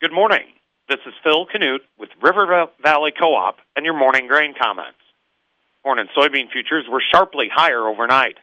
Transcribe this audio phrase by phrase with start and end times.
[0.00, 0.46] Good morning.
[0.88, 5.02] This is Phil Canute with River Valley Co-op and your morning grain comments.
[5.82, 8.36] Corn and soybean futures were sharply higher overnight.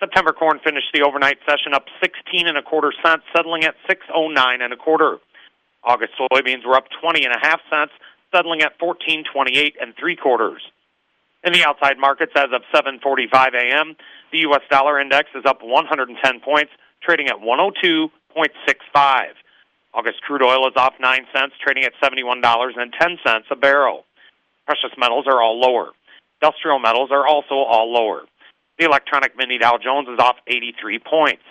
[0.00, 4.62] September corn finished the overnight session up 16 and a quarter cents, settling at 609
[4.62, 5.18] and a quarter.
[5.84, 7.92] August soybeans were up 20 and a half cents,
[8.34, 10.62] settling at 1428 and three quarters.
[11.44, 13.96] In the outside markets as of 7:45 a.m.,
[14.32, 19.34] the US dollar index is up 110 points, trading at 102.65.
[19.96, 24.04] August crude oil is off 9 cents, trading at $71.10 a barrel.
[24.66, 25.92] Precious metals are all lower.
[26.42, 28.24] Industrial metals are also all lower.
[28.78, 31.42] The electronic mini Dow Jones is off 83 points.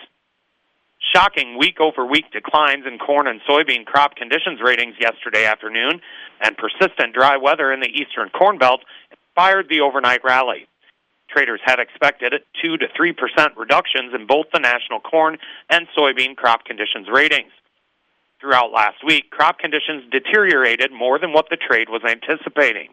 [1.12, 6.00] Shocking week over week declines in corn and soybean crop conditions ratings yesterday afternoon
[6.40, 10.68] and persistent dry weather in the eastern corn belt inspired the overnight rally.
[11.28, 12.32] Traders had expected
[12.62, 15.36] 2 to 3% reductions in both the national corn
[15.68, 17.50] and soybean crop conditions ratings.
[18.46, 22.90] Throughout last week, crop conditions deteriorated more than what the trade was anticipating.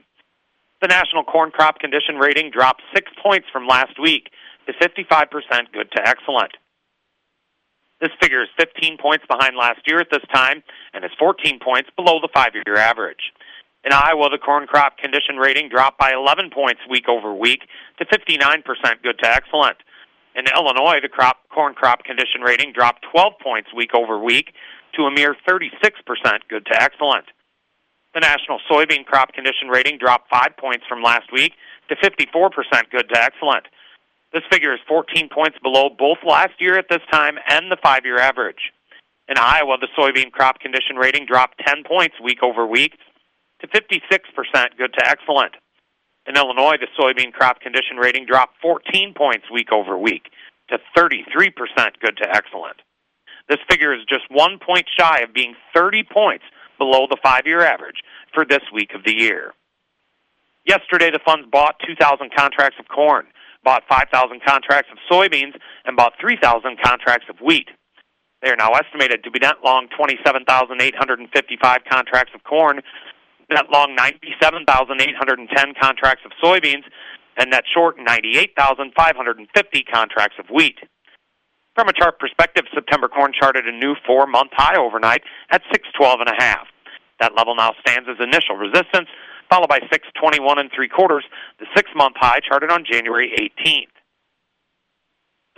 [0.82, 4.32] The national corn crop condition rating dropped six points from last week
[4.66, 5.30] to 55%
[5.72, 6.58] good to excellent.
[8.02, 11.92] This figure is 15 points behind last year at this time and is 14 points
[11.96, 13.32] below the five year average.
[13.86, 17.62] In Iowa, the corn crop condition rating dropped by 11 points week over week
[18.00, 18.64] to 59%
[19.04, 19.78] good to excellent.
[20.36, 24.54] In Illinois, the crop, corn crop condition rating dropped 12 points week over week
[24.96, 25.70] to a mere 36%
[26.50, 27.26] good to excellent.
[28.14, 31.54] The national soybean crop condition rating dropped five points from last week
[31.90, 32.52] to 54%
[32.92, 33.66] good to excellent.
[34.34, 38.02] This figure is 14 points below both last year at this time and the five
[38.04, 38.72] year average.
[39.30, 42.98] In Iowa, the soybean crop condition rating dropped 10 points week over week
[43.62, 44.02] to 56%
[44.78, 45.54] good to excellent.
[46.26, 50.30] In Illinois, the soybean crop condition rating dropped 14 points week over week
[50.70, 51.52] to 33%
[52.00, 52.78] good to excellent.
[53.50, 56.46] This figure is just one point shy of being 30 points
[56.78, 58.02] below the five year average
[58.34, 59.54] for this week of the year.
[60.66, 63.26] Yesterday, the funds bought 2,000 contracts of corn,
[63.66, 67.68] bought 5,000 contracts of soybeans, and bought 3,000 contracts of wheat.
[68.42, 72.82] They are now estimated to be net long 27,855 contracts of corn,
[73.50, 76.84] net long 97,810 contracts of soybeans,
[77.38, 80.78] and net short 98,550 contracts of wheat.
[81.76, 86.30] From a chart perspective, September corn charted a new four-month high overnight at 612 and
[86.30, 86.68] a half.
[87.20, 89.10] That level now stands as initial resistance,
[89.50, 91.26] followed by 621 and three quarters,
[91.60, 93.90] the six-month high charted on January 18th.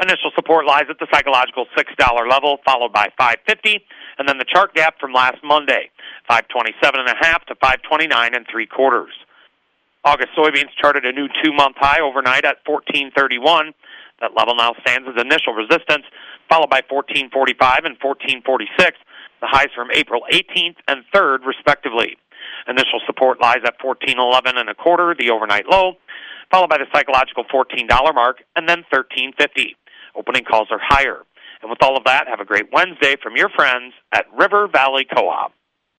[0.02, 3.80] Initial support lies at the psychological $6 level, followed by 550,
[4.20, 5.90] and then the chart gap from last Monday,
[6.28, 9.14] 527 and a half to 529 and three quarters.
[10.04, 13.74] August soybeans charted a new two-month high overnight at 1431,
[14.22, 16.06] that level now stands as initial resistance,
[16.48, 18.98] followed by 1445 and 1446,
[19.42, 22.18] the highs from April 18th and 3rd, respectively.
[22.68, 25.94] Initial support lies at 1411 and a quarter, the overnight low,
[26.52, 29.76] followed by the psychological $14 mark, and then 1350.
[30.16, 31.26] Opening calls are higher.
[31.62, 35.06] And with all of that, have a great Wednesday from your friends at River Valley
[35.06, 35.52] Co-op.